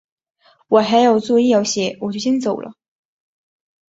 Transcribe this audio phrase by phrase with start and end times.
[0.67, 2.73] 我还有作业要写，我就先走了。